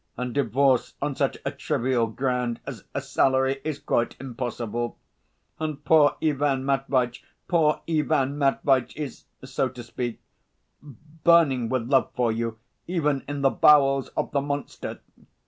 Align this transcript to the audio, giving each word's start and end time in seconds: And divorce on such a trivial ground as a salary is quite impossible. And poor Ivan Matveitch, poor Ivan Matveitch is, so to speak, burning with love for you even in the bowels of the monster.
And 0.17 0.33
divorce 0.33 0.95
on 0.99 1.15
such 1.15 1.37
a 1.45 1.51
trivial 1.51 2.07
ground 2.07 2.59
as 2.65 2.85
a 2.95 3.01
salary 3.01 3.61
is 3.63 3.77
quite 3.77 4.15
impossible. 4.19 4.97
And 5.59 5.85
poor 5.85 6.15
Ivan 6.23 6.65
Matveitch, 6.65 7.23
poor 7.47 7.81
Ivan 7.87 8.35
Matveitch 8.35 8.95
is, 8.97 9.25
so 9.43 9.69
to 9.69 9.83
speak, 9.83 10.19
burning 10.81 11.69
with 11.69 11.87
love 11.87 12.09
for 12.15 12.31
you 12.31 12.57
even 12.87 13.23
in 13.27 13.41
the 13.41 13.51
bowels 13.51 14.07
of 14.17 14.31
the 14.31 14.41
monster. 14.41 15.01